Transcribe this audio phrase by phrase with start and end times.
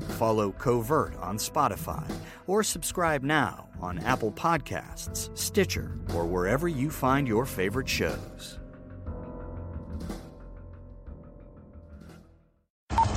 [0.00, 2.04] Follow Covert on Spotify
[2.46, 8.58] or subscribe now on Apple Podcasts, Stitcher, or wherever you find your favorite shows.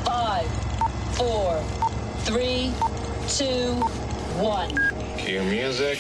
[0.06, 0.48] Five,
[1.16, 1.64] four,
[2.20, 2.74] three,
[3.28, 3.74] two,
[4.42, 4.76] one.
[5.18, 6.00] Cue music.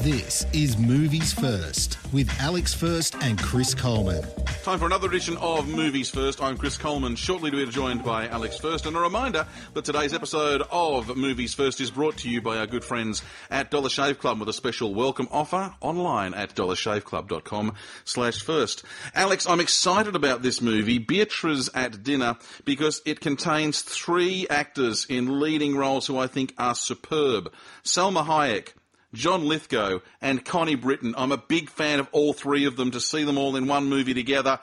[0.00, 4.24] This is Movies First with Alex First and Chris Coleman.
[4.68, 6.42] Time for another edition of Movies First.
[6.42, 8.84] I'm Chris Coleman, shortly to be joined by Alex First.
[8.84, 12.66] And a reminder that today's episode of Movies First is brought to you by our
[12.66, 18.42] good friends at Dollar Shave Club with a special welcome offer online at dollarshaveclub.com slash
[18.42, 18.84] first.
[19.14, 25.40] Alex, I'm excited about this movie, Beatrice at Dinner, because it contains three actors in
[25.40, 27.50] leading roles who I think are superb.
[27.84, 28.74] Salma Hayek,
[29.12, 31.14] John Lithgow and Connie Britton.
[31.16, 32.90] I'm a big fan of all three of them.
[32.92, 34.60] To see them all in one movie together,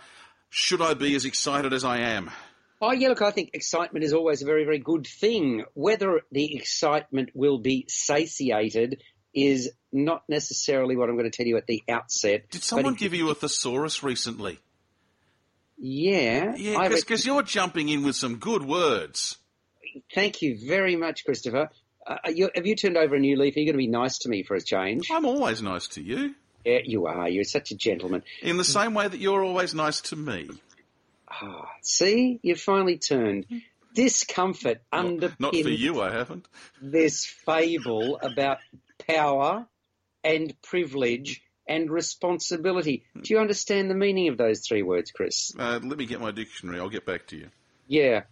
[0.50, 2.32] should I be as excited as I am?
[2.82, 5.64] Oh, yeah, look, I think excitement is always a very, very good thing.
[5.74, 9.02] Whether the excitement will be satiated
[9.34, 12.50] is not necessarily what I'm going to tell you at the outset.
[12.52, 14.60] Did someone give you a thesaurus recently?
[15.78, 16.56] Yeah.
[16.56, 19.38] Yeah, because re- you're jumping in with some good words.
[20.14, 21.70] Thank you very much, Christopher.
[22.06, 23.56] Uh, you, have you turned over a new leaf?
[23.56, 25.10] Are you going to be nice to me for a change?
[25.12, 27.28] I'm always nice to you, Yeah, you are.
[27.28, 28.22] You're such a gentleman.
[28.42, 30.50] in the same way that you're always nice to me.
[31.30, 33.46] Ah, see, you've finally turned.
[33.94, 36.48] Discomfort underpins Not for you, I haven't.
[36.82, 38.60] this fable about
[39.08, 39.66] power
[40.24, 43.06] and privilege and responsibility.
[43.20, 45.54] Do you understand the meaning of those three words, Chris?
[45.58, 46.80] Uh, let me get my dictionary.
[46.80, 47.48] I'll get back to you.
[47.88, 48.24] Yeah.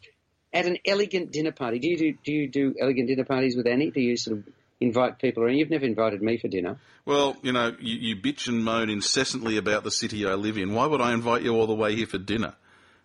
[0.54, 3.66] At an elegant dinner party, do you do, do you do elegant dinner parties with
[3.66, 3.90] Annie?
[3.90, 4.44] Do you sort of
[4.80, 5.56] invite people around?
[5.56, 6.78] You've never invited me for dinner.
[7.06, 10.74] Well, you know, you, you bitch and moan incessantly about the city I live in.
[10.74, 12.53] Why would I invite you all the way here for dinner?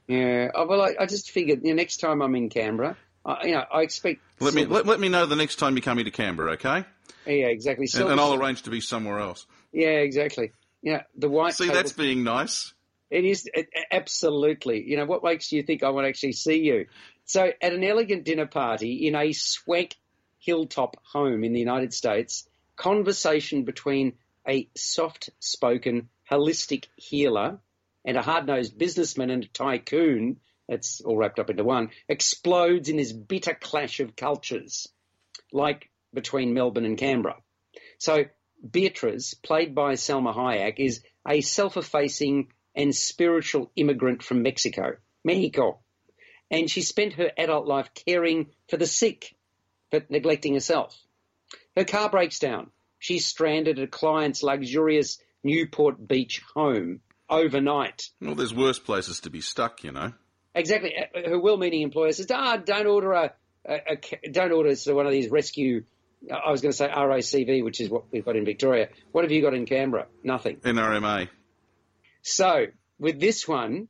[0.06, 0.50] Yeah.
[0.54, 3.54] Oh, well, I, I just figured you know, next time I'm in Canberra, I, you
[3.54, 4.20] know, I expect.
[4.41, 6.84] Let me let, let me know the next time you come into Canberra, okay?
[7.26, 7.88] Yeah, exactly.
[7.94, 9.47] And, and I'll arrange to be somewhere else.
[9.72, 10.53] Yeah, exactly.
[10.82, 11.54] Yeah, the white.
[11.54, 12.72] See, that's being nice.
[13.10, 14.84] It is it, absolutely.
[14.87, 16.87] You know what makes you think I want to actually see you?
[17.28, 19.96] So, at an elegant dinner party in a swank
[20.38, 24.14] hilltop home in the United States, conversation between
[24.48, 27.58] a soft-spoken, holistic healer
[28.06, 30.40] and a hard-nosed businessman and a tycoon.
[30.70, 31.90] That's all wrapped up into one.
[32.08, 34.88] Explodes in this bitter clash of cultures,
[35.52, 37.36] like between Melbourne and Canberra.
[37.98, 38.24] So
[38.70, 45.80] Beatriz, played by Salma Hayek, is a self-effacing and spiritual immigrant from Mexico, Mexico.
[46.50, 49.34] And she spent her adult life caring for the sick,
[49.91, 50.97] but neglecting herself.
[51.76, 52.70] Her car breaks down.
[52.98, 57.00] She's stranded at a client's luxurious Newport Beach home
[57.31, 58.10] overnight.
[58.20, 60.12] Well, there's worse places to be stuck, you know.
[60.54, 60.94] Exactly.
[60.97, 63.32] Uh, Her well-meaning employer says, "Ah, don't order a,
[63.64, 65.84] a, a don't order sort of one of these rescue."
[66.32, 68.88] I was going to say RACV, which is what we've got in Victoria.
[69.12, 70.08] What have you got in Canberra?
[70.25, 70.56] Nothing.
[70.56, 71.28] NRMA.
[72.22, 72.66] So
[72.98, 73.87] with this one,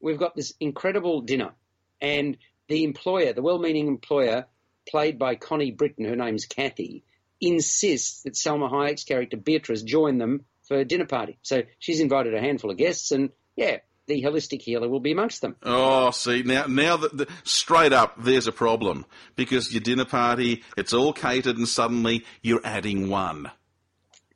[0.00, 1.52] we've got this incredible dinner,
[2.00, 2.36] and
[2.68, 4.46] the employer, the well-meaning employer,
[4.88, 7.04] played by Connie Britton, her name's Kathy,
[7.40, 11.38] insists that Salma Hayek's character Beatrice join them for a dinner party.
[11.42, 15.40] So she's invited a handful of guests, and yeah, the holistic healer will be amongst
[15.42, 15.56] them.
[15.62, 19.04] Oh, see now, now that the, straight up, there's a problem
[19.36, 23.50] because your dinner party, it's all catered, and suddenly you're adding one.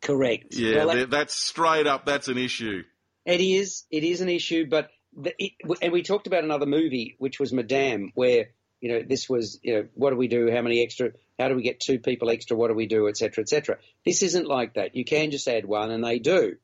[0.01, 0.55] Correct.
[0.55, 2.07] Yeah, Well, that- that's straight up.
[2.07, 2.85] That's an issue.
[3.27, 3.85] It is.
[3.91, 7.53] It is an issue, but the, it, and we talked about another movie, which was
[7.53, 8.51] Madame, where
[8.81, 10.51] you know this was you know what do we do?
[10.51, 11.13] How many extra?
[11.39, 12.57] How do we get two people extra?
[12.57, 13.09] What do we do?
[13.09, 13.43] Etc.
[13.43, 13.79] Etc.
[14.05, 14.95] This isn't like that.
[14.95, 16.57] You can just add one, and they do.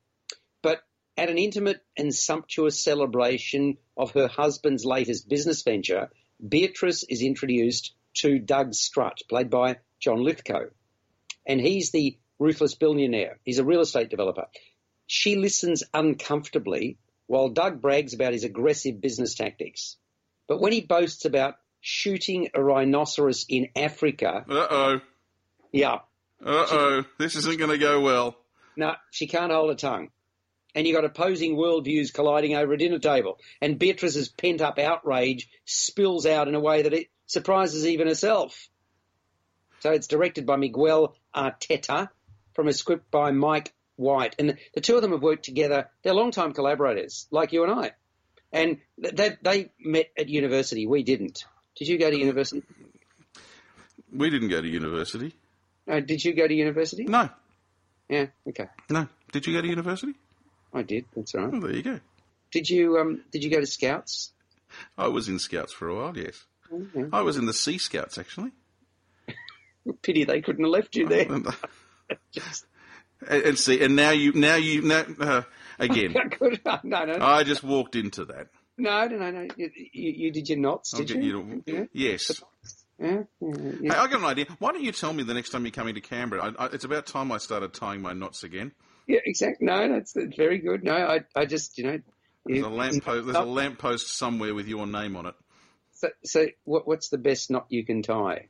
[0.62, 0.82] But
[1.16, 6.10] at an intimate and sumptuous celebration of her husband's latest business venture,
[6.46, 10.66] Beatrice is introduced to Doug Strutt, played by John Lithgow,
[11.46, 13.38] and he's the ruthless billionaire.
[13.44, 14.46] He's a real estate developer.
[15.06, 19.96] She listens uncomfortably while Doug brags about his aggressive business tactics.
[20.48, 25.00] But when he boasts about shooting a rhinoceros in Africa, Uh oh.
[25.72, 25.94] yeah,
[26.44, 27.04] Uh oh.
[27.18, 28.36] This isn't going to go well.
[28.76, 30.10] no, she can't hold her tongue.
[30.74, 33.38] And you've got opposing worldviews colliding over a dinner table.
[33.62, 38.68] And Beatrice's pent up outrage spills out in a way that it surprises even herself.
[39.80, 42.10] So it's directed by Miguel Arteta
[42.54, 45.88] from a script by Mike White, and the, two of them have worked together.
[46.02, 47.92] They're long-time collaborators, like you and I,
[48.52, 50.86] and th- they, they met at university.
[50.86, 51.44] We didn't.
[51.76, 52.62] Did you go to university?
[54.12, 55.34] We didn't go to university.
[55.90, 57.04] Uh, did you go to university?
[57.04, 57.28] No,
[58.08, 58.26] Yeah.
[58.48, 58.66] Okay.
[58.90, 59.08] no.
[59.32, 60.14] Did you go to university?
[60.72, 61.04] I did.
[61.14, 61.54] That's all right.
[61.54, 62.00] Oh, there you go.
[62.50, 64.32] Did you um Did you go to Scouts?
[64.98, 66.16] I was in Scouts for a while.
[66.16, 67.10] Yes, Mhm.
[67.12, 68.52] I was in the Sea Scouts actually.
[70.02, 71.26] Pity they couldn't have left you there.
[72.32, 72.66] Just-
[73.28, 75.42] and see, and now you, now you, now uh,
[75.78, 76.14] again.
[76.38, 76.60] Good.
[76.64, 78.48] no, no, I just walked into that.
[78.76, 79.48] no, no, no, no.
[79.56, 81.20] You, you, you did your knots, did you?
[81.20, 82.42] you to- yes.
[82.98, 83.24] Yeah.
[83.40, 83.52] yeah,
[83.82, 83.88] Hey.
[83.90, 84.46] I got an idea.
[84.58, 86.54] Why don't you tell me the next time you're coming to Canberra?
[86.58, 88.72] I, I, it's about time I started tying my knots again.
[89.06, 89.66] Yeah, exactly.
[89.66, 90.82] No, that's, that's very good.
[90.82, 91.98] No, I, I just, you know.
[92.46, 93.26] There's you- a lamp post.
[93.26, 95.34] There's a lamp post somewhere with your name on it.
[95.92, 98.48] So, so what, what's the best knot you can tie?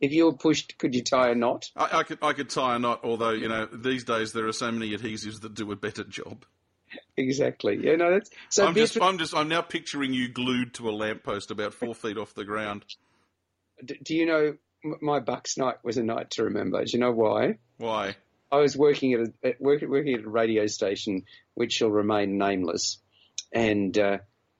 [0.00, 1.70] If you were pushed, could you tie a knot?
[1.74, 4.52] I, I could I could tie a knot, although you know these days there are
[4.52, 6.44] so many adhesives that do a better job.
[7.16, 7.78] Exactly.
[7.82, 8.66] Yeah, no, that's so.
[8.66, 11.94] I'm just I'm just I'm now picturing you glued to a lamp post about four
[11.94, 12.84] feet off the ground.
[13.84, 14.56] d- do you know
[15.00, 16.84] my Bucks night was a night to remember?
[16.84, 17.58] Do you know why?
[17.76, 18.16] Why?
[18.50, 21.24] I was working at a at work, working at a radio station
[21.54, 22.98] which shall remain nameless,
[23.52, 24.18] and uh,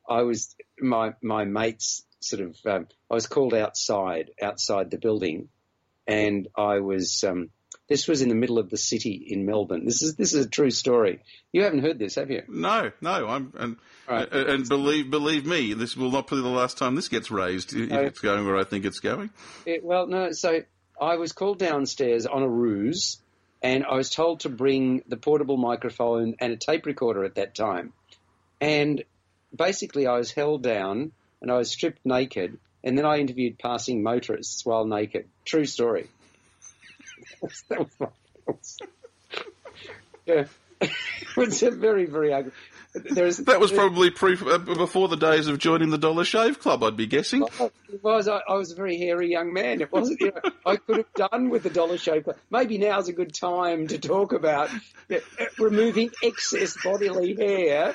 [0.09, 5.49] I was my my mates sort of um, I was called outside outside the building,
[6.07, 7.51] and I was um,
[7.89, 9.85] this was in the middle of the city in Melbourne.
[9.85, 11.21] This is this is a true story.
[11.53, 12.43] You haven't heard this, have you?
[12.49, 13.29] No, no.
[13.29, 13.77] I'm and
[14.09, 14.29] Right.
[14.33, 17.75] and, and believe believe me, this will not be the last time this gets raised
[17.77, 18.01] if No.
[18.01, 19.31] it's going where I think it's going.
[19.67, 20.33] It, well, no.
[20.33, 20.63] So
[21.01, 23.21] I was called downstairs on a ruse,
[23.63, 27.55] and I was told to bring the portable microphone and a tape recorder at that
[27.55, 27.93] time.
[28.61, 29.05] And
[29.55, 34.03] basically, I was held down and I was stripped naked, and then I interviewed passing
[34.03, 35.29] motorists while naked.
[35.45, 36.09] True story.
[37.69, 38.13] that was that
[38.47, 38.79] was-
[40.27, 40.45] yeah.
[40.81, 42.53] it was a very, very ugly.
[42.95, 46.83] There's, That was probably proof uh, before the days of joining the Dollar Shave Club.
[46.83, 47.47] I'd be guessing.
[47.61, 48.29] It was.
[48.29, 49.81] I, I was a very hairy young man.
[49.81, 50.21] It wasn't.
[50.21, 52.37] You know, I could have done with the dollar shaper.
[52.51, 54.71] Maybe now's a good time to talk about
[55.13, 55.17] uh,
[55.59, 57.95] removing excess bodily hair.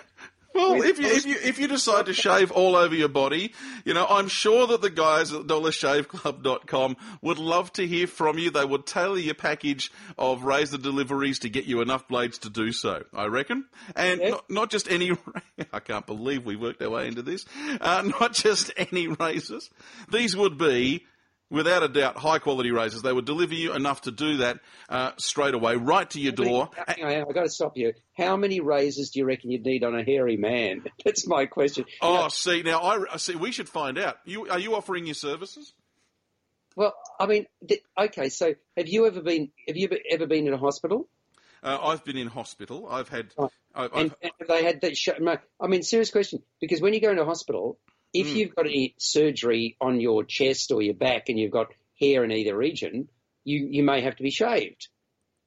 [0.53, 3.53] Well, if you if you if you decide to shave all over your body,
[3.85, 8.51] you know, I'm sure that the guys at dollarshaveclub.com would love to hear from you.
[8.51, 12.71] They would tailor your package of razor deliveries to get you enough blades to do
[12.71, 13.03] so.
[13.13, 13.65] I reckon,
[13.95, 14.29] and Yeah.
[14.29, 15.11] not, not just any.
[15.73, 17.45] I can't believe we worked our way into this.
[17.81, 19.69] Uh, not just any razors.
[20.11, 21.05] These would be.
[21.53, 23.03] Without a doubt, high quality razors.
[23.03, 24.59] They would deliver you enough to do that
[24.89, 26.69] uh, straight away, right to your door.
[26.87, 27.93] Hang on, I've got to stop you.
[28.17, 30.83] How many razors do you reckon you'd need on a hairy man?
[31.05, 31.85] That's my question.
[31.87, 33.35] You Oh, know, see, now I I see.
[33.35, 34.17] We should find out.
[34.25, 35.73] You are you offering your services?
[36.75, 38.29] well, I mean, th- okay.
[38.29, 39.51] So, have you ever been?
[39.67, 41.07] Have you ever been in a hospital?
[41.61, 42.87] Uh, I've been in hospital.
[42.89, 43.27] I've had.
[43.37, 45.41] Oh, I've, And, I've, and have they had that.
[45.61, 46.41] I mean, serious question.
[46.59, 47.77] Because when you go into hospital,
[48.13, 48.35] if Mm.
[48.35, 52.31] you've got any surgery on your chest or your back, and you've got hair in
[52.31, 53.09] either region,
[53.43, 54.87] you you may have to be shaved.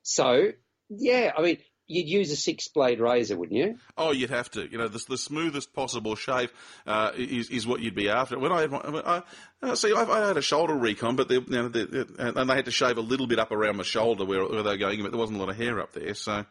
[0.03, 0.53] So,
[0.89, 1.59] yeah, I mean,
[1.89, 3.79] you'd use a six blade razor, wouldn't you?
[3.97, 4.71] oh, you'd have to.
[4.71, 6.53] You know, the, the smoothest possible shave
[6.87, 8.39] uh, is is what you'd be after.
[8.39, 9.23] When I had my, I,
[9.63, 12.55] uh, see, I, I had a shoulder recon, but they, you know, they- and they
[12.55, 15.03] had to shave a little bit up around my shoulder where, where they were going,
[15.03, 16.15] but there wasn't a lot of hair up there.
[16.15, 16.45] So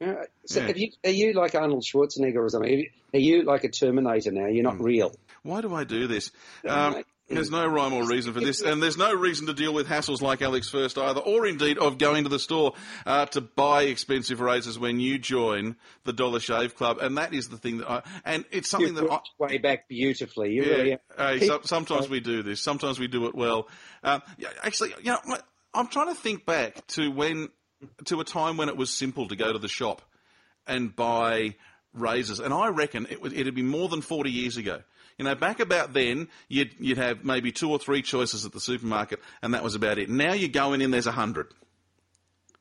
[0.00, 0.14] Uh,
[0.44, 0.66] so, Yeah.
[0.66, 2.86] have you, are you like Arnold Schwarzenegger or something?
[3.14, 4.46] Are you, like a Terminator now?
[4.46, 5.14] You're not real.
[5.42, 6.30] why do I do this?
[6.68, 9.88] Um, there's no rhyme or reason for this, and there's no reason to deal with
[9.88, 12.74] hassles like Alex First either, or indeed of going to the store
[13.04, 15.74] uh, to buy expensive razors when you join
[16.04, 18.02] the Dollar Shave Club, and that is the thing that I.
[18.24, 20.52] And it's something You've that I, way back beautifully.
[20.52, 21.40] You yeah, have.
[21.40, 22.60] hey, so, sometimes we do this.
[22.60, 23.68] Sometimes we do it well.
[24.04, 24.20] Yeah,
[24.62, 25.38] actually, you know,
[25.74, 27.48] I'm trying to think back to when,
[28.06, 30.02] to a time when it was simple to go to the shop
[30.66, 31.54] and buy
[31.92, 34.80] razors, and I reckon it would it'd be more than 40 years ago.
[35.18, 38.60] You know, back about then, you'd you'd have maybe two or three choices at the
[38.60, 40.10] supermarket, and that was about it.
[40.10, 41.48] Now you're going in, there's a hundred.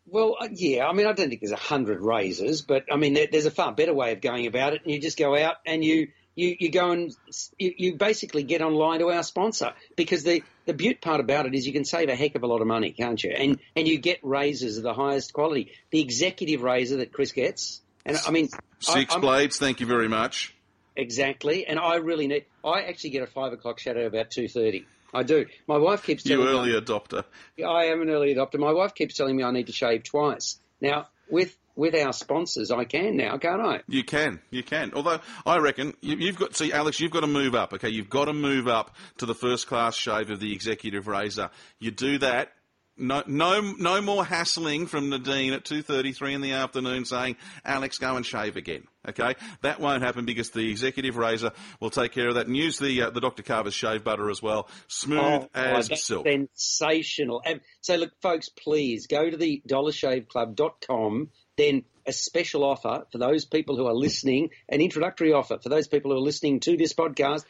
[0.07, 0.85] Well, uh, yeah.
[0.85, 3.73] I mean, I don't think there's a hundred razors, but I mean, there's a far
[3.73, 4.83] better way of going about it.
[4.83, 7.11] And you just go out and you you, you go and
[7.57, 11.53] you, you basically get online to our sponsor because the the beaut part about it
[11.55, 13.31] is you can save a heck of a lot of money, can't you?
[13.31, 15.71] And and you get razors of the highest quality.
[15.91, 18.49] The executive razor that Chris gets, and I mean,
[18.79, 20.53] Six I, blades, thank you very much.
[20.95, 21.65] exactly.
[21.65, 22.45] And I really need.
[22.63, 24.85] I actually get a five o'clock shadow about two thirty.
[25.13, 25.45] I do.
[25.67, 26.71] My wife keeps You telling me.
[26.73, 27.23] early adopter.
[27.65, 28.59] I am an early adopter.
[28.59, 30.57] My wife keeps telling me I need to shave twice.
[30.81, 33.81] Now, with with our sponsors, I can now, can't I?
[33.87, 34.91] You can, you can.
[34.95, 37.73] Although I reckon you, you've got, see, Alex, you've got to move up.
[37.73, 41.49] Okay, you've got to move up to the first class shave of the executive razor.
[41.79, 42.51] You do that,
[42.97, 47.97] No, no, no more hassling from Nadine at two thirty-three in the afternoon saying, "Alex,
[47.97, 51.51] go and shave again." Okay, that won't happen because the executive razor
[51.81, 52.47] will take care of that.
[52.47, 53.43] And use the uh, the Dr.
[53.43, 56.25] Carver's shave butter as well, smooth Oh, as that's silk.
[56.25, 57.41] sensational.
[57.45, 61.29] And so, look, folks, please go to the dollarshaveclub.com.
[61.57, 65.87] Then a special offer for those people who are listening, an introductory offer for those
[65.87, 67.45] people who are listening to this podcast.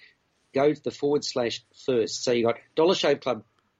[0.53, 2.23] Go to the forward slash first.
[2.23, 2.57] So you got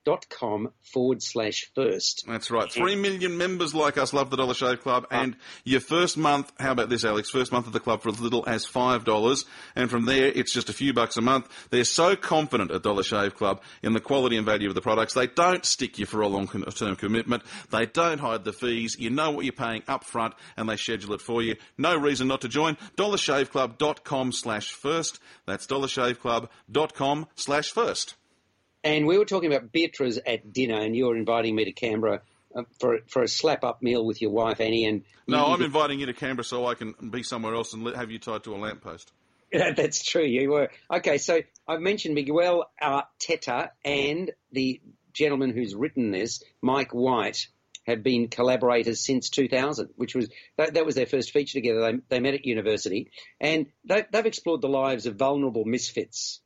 [0.06, 2.26] dollarshaveclub.com forward slash first.
[2.28, 2.72] That's right.
[2.72, 5.22] Three million members like us love the Dollar Shave Club, ah.
[5.22, 6.52] and your first month.
[6.60, 7.30] How about this, Alex?
[7.30, 9.46] First month of the club for as little as five dollars,
[9.76, 11.48] and from there it's just a few bucks a month.
[11.70, 15.14] They're so confident at Dollar Shave Club in the quality and value of the products.
[15.14, 17.44] They don't stick you for a long-term commitment.
[17.72, 18.96] They don't hide the fees.
[19.00, 21.56] You know what you're paying up front, and they schedule it for you.
[21.78, 22.78] No reason not to join.
[22.98, 25.20] DollarShaveClub.com slash first.
[25.46, 28.16] That's DollarShaveClub.com slash first.
[28.86, 32.22] And we were talking about Beatrice at dinner, and you were inviting me to Canberra
[32.56, 34.86] uh, for for a slap up meal with your wife Annie.
[34.86, 38.12] And No, I'm inviting you to Canberra so I can be somewhere else and have
[38.12, 39.12] you tied to a lamppost.
[39.52, 40.24] Yeah, That's true.
[40.24, 41.18] You were okay.
[41.18, 44.82] So I've mentioned Miguel Arteta and the
[45.14, 47.48] gentleman who's written this, Mike White,
[47.86, 51.80] have been collaborators since 2000, which was that, that was their first feature together.
[51.80, 56.42] They, they met at university, and they, they've explored the lives of vulnerable misfits.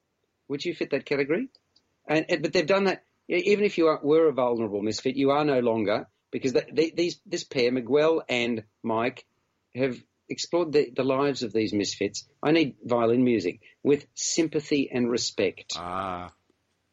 [0.49, 1.49] Would you fit that category?
[2.09, 3.03] And, and- but they've done that.
[3.29, 6.89] Even if you are, were a vulnerable misfit, you are no longer because they, they,
[6.89, 9.23] these this pair, Miguel and Mike,
[9.75, 9.97] have
[10.27, 12.27] explored the, the lives of these misfits.
[12.41, 15.73] I need violin music with sympathy and respect.
[15.77, 16.31] Ah.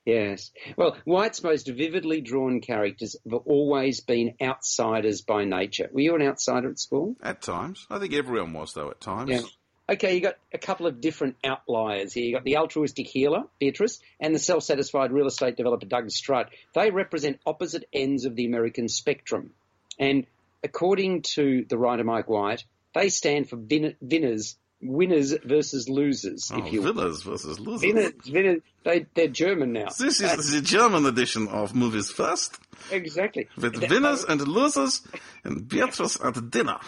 [0.04, 0.52] Yes.
[0.76, 5.88] Well, White's most vividly drawn characters have always been outsiders by nature.
[5.90, 7.16] Were you an outsider at school?
[7.23, 7.87] At times.
[7.90, 9.30] I think everyone was, though, at times.
[9.30, 9.40] Yeah.
[9.88, 12.25] Okay, you got a couple of different outliers here.
[12.25, 16.50] You got the altruistic healer, Beatrice, and the self-satisfied real estate developer, Doug Strutt.
[16.75, 19.52] They represent opposite ends of the American spectrum.
[19.99, 20.26] And
[20.64, 22.64] according to the writer Mike White,
[22.95, 26.93] they stand for vin- winners, winners versus losers, Oh, if you will.
[26.93, 27.87] Villas versus losers.
[27.87, 29.87] Winners, winners, they, they're German now.
[29.97, 32.59] This is the German edition of Movies First,
[32.90, 33.47] Exactly.
[33.57, 35.02] with winners and losers,
[35.45, 36.78] and Beatrice at dinner.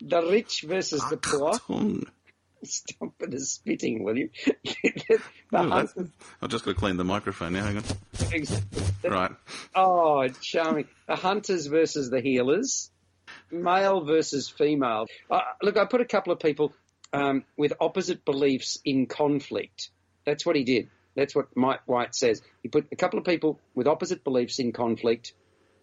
[0.00, 1.54] The rich versus the poor.
[2.64, 4.30] Stop with the spitting, will you?
[4.44, 5.20] the
[5.52, 6.08] hunters,
[6.42, 7.64] I've just got to clean the microphone now.
[7.64, 7.84] Hang on.
[9.04, 9.30] Right.
[9.74, 10.88] Oh, charming.
[11.06, 12.90] The hunters versus the healers.
[13.50, 15.06] Male versus female.
[15.30, 16.72] Uh, look, I put a couple of people
[17.12, 19.90] um, with opposite beliefs in conflict.
[20.24, 20.88] That's what he did.
[21.14, 22.42] That's what Mike White says.
[22.62, 25.32] He put a couple of people with opposite beliefs in conflict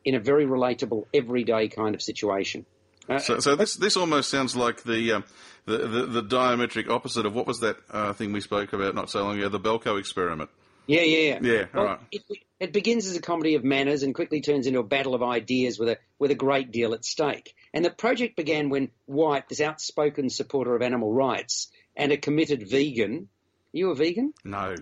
[0.04, 2.66] in a very relatable, everyday kind of situation.
[3.08, 5.24] Uh, So, so this this almost sounds like the, um,
[5.66, 9.10] the, the the diametric opposite of what was that uh, thing we spoke about not
[9.10, 10.50] so long ago, the Belko experiment.
[10.88, 11.40] Yeah, yeah, yeah.
[11.42, 12.00] Yeah, Well, right.
[12.12, 12.22] It,
[12.60, 15.80] it begins as a comedy of manners and quickly turns into a battle of ideas
[15.80, 17.56] with a with a great deal at stake.
[17.74, 22.70] And the project began when White, this outspoken supporter of animal rights and a committed
[22.70, 23.30] vegan,
[23.72, 24.34] you a vegan?
[24.44, 24.76] No.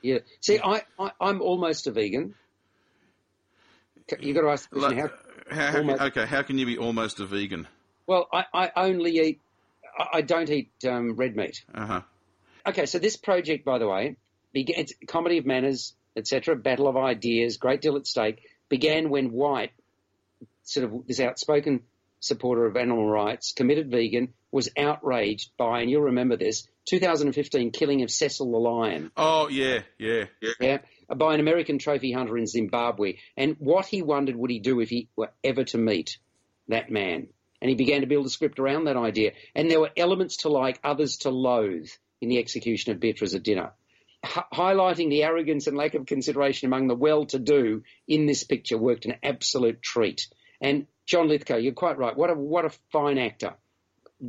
[0.00, 0.18] Yeah.
[0.40, 2.34] See, I, I I'm almost a vegan.
[4.20, 5.16] You got to ask the question Like, how.
[5.50, 7.66] How, how, almost- okay, how can you be almost a vegan?
[8.06, 9.40] Well, I, I only eat.
[9.98, 11.64] I, I don't eat um, red meat.
[11.74, 12.00] Uh huh.
[12.66, 14.16] Okay, so this project, by the way,
[14.52, 19.32] began, it's comedy of manners, etc., battle of ideas, great deal at stake, began when
[19.32, 19.72] White,
[20.64, 21.80] sort of this outspoken
[22.20, 28.02] supporter of animal rights, committed vegan, was outraged by, and you'll remember this, 2015 killing
[28.02, 30.52] of Cecil the lion, Oh yeah, yeah, yeah.
[30.60, 30.78] yeah,
[31.16, 33.14] by an American trophy hunter in Zimbabwe.
[33.36, 36.18] And what he wondered would he do if he were ever to meet
[36.68, 37.28] that man.
[37.60, 39.32] And he began to build a script around that idea.
[39.54, 41.88] And there were elements to like, others to loathe
[42.20, 43.72] in the execution of Beatrice at dinner.
[44.24, 49.06] H- highlighting the arrogance and lack of consideration among the well-to-do in this picture worked
[49.06, 50.28] an absolute treat.
[50.60, 52.16] And John Lithgow, you're quite right.
[52.16, 53.54] What a what a fine actor.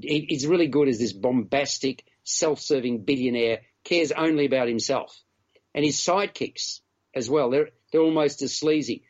[0.01, 5.19] He, he's really good as this bombastic, self-serving billionaire cares only about himself,
[5.74, 6.82] and his sidekicks
[7.14, 7.50] as well.
[7.50, 9.04] They're they're almost as sleazy.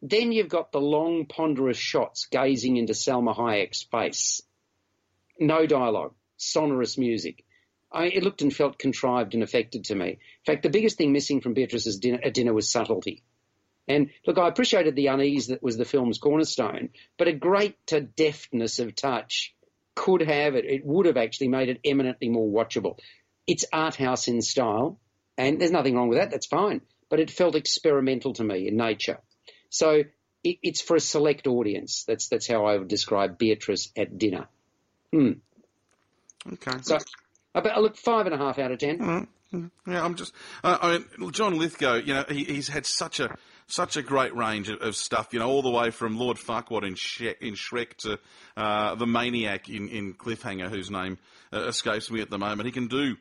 [0.00, 4.42] Then you've got the long, ponderous shots gazing into Salma Hayek's face.
[5.38, 7.44] No dialogue, sonorous music.
[7.90, 10.08] I, it looked and felt contrived and affected to me.
[10.08, 13.22] In fact, the biggest thing missing from Beatrice's dinner, at dinner was subtlety.
[13.86, 18.00] And look, I appreciated the unease that was the film's cornerstone, but a great uh,
[18.16, 19.54] deftness of touch
[19.94, 20.64] could have it.
[20.64, 22.98] It would have actually made it eminently more watchable.
[23.46, 24.98] It's art house in style,
[25.36, 26.30] and there's nothing wrong with that.
[26.30, 26.82] That's fine.
[27.08, 29.18] But it felt experimental to me in nature.
[29.68, 30.04] So
[30.44, 32.04] it, it's for a select audience.
[32.06, 34.48] That's that's how I would describe Beatrice at dinner.
[36.52, 36.78] Okay.
[36.82, 36.98] So,
[37.54, 39.28] I bet look five and a half out of ten.
[39.86, 40.32] Yeah, I'm just.
[40.64, 41.96] Uh, I mean, John Lithgow.
[41.96, 43.36] You know, he, he's had such a
[43.66, 45.28] such a great range of, of stuff.
[45.32, 48.18] You know, all the way from Lord Farquaad in Shrek, in Shrek to
[48.56, 51.18] uh, the maniac in, in Cliffhanger, whose name
[51.52, 52.66] uh, escapes me at the moment.
[52.66, 53.16] He can do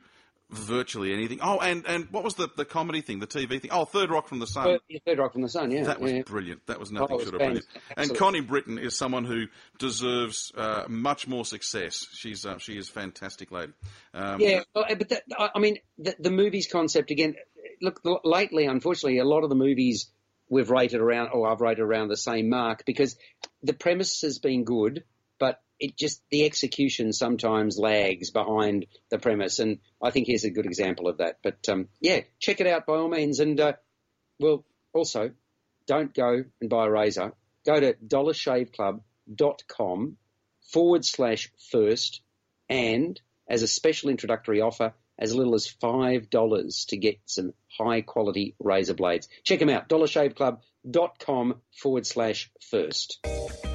[0.51, 1.39] virtually anything.
[1.41, 3.71] Oh, and, and what was the, the comedy thing, the TV thing?
[3.71, 4.65] Oh, Third Rock from the Sun.
[4.65, 5.83] Third, Third Rock from the Sun, yeah.
[5.85, 6.21] That was yeah.
[6.23, 6.67] brilliant.
[6.67, 7.65] That was nothing Oh, short of brilliant.
[7.65, 7.93] fantastic.
[7.97, 9.45] And Connie Britton is someone who
[9.79, 12.05] deserves uh, much more success.
[12.13, 13.73] She's uh, she is a fantastic lady.
[14.13, 17.35] Um, Yeah, but that, I mean, the, the movies concept again.
[17.81, 20.11] Look, lately, unfortunately, a lot of the movies
[20.49, 23.15] we've rated around, or I've rated around the same mark because
[23.63, 25.03] the premise has been good,
[25.81, 30.67] it just the execution sometimes lags behind the premise, and I think here's a good
[30.67, 31.39] example of that.
[31.43, 33.73] But um, yeah, check it out by all means, and uh,
[34.39, 35.31] well, also
[35.87, 37.33] don't go and buy a razor.
[37.65, 40.17] Go to dollarshaveclub.com
[40.71, 42.21] forward slash first
[42.69, 43.19] and
[43.49, 48.93] as a special introductory offer, as little as $5 to get some high quality razor
[48.93, 49.27] blades.
[49.43, 50.59] Check them out, dollarshaveclub.com
[51.75, 53.25] forward slash first.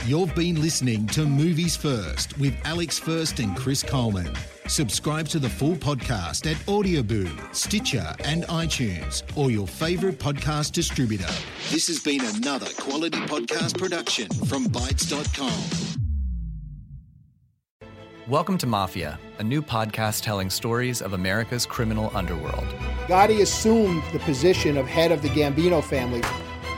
[0.06, 4.32] You've been listening to Movies First with Alex First and Chris Coleman.
[4.66, 11.32] Subscribe to the full podcast at Audioboo, Stitcher, and iTunes, or your favourite podcast distributor.
[11.70, 15.96] This has been another quality podcast production from Bytes.com.
[18.28, 22.66] Welcome to Mafia, a new podcast telling stories of America's criminal underworld.
[23.06, 26.22] Gotti assumed the position of head of the Gambino family.